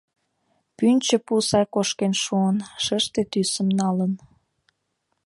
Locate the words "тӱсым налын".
3.31-4.11